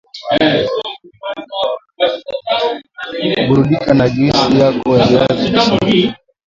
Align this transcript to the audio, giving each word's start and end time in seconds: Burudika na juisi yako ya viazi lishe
Burudika 3.47 3.91
na 3.93 4.09
juisi 4.09 4.59
yako 4.59 4.97
ya 4.97 5.05
viazi 5.05 5.47
lishe 5.49 6.15